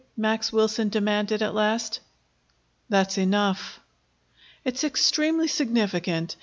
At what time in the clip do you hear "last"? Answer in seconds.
1.53-1.99